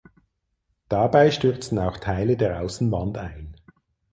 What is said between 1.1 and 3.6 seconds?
stürzten auch Teile der Außenwand ein.